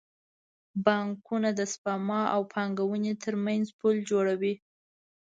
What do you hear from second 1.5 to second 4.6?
د سپما او پانګونې ترمنځ پل جوړوي.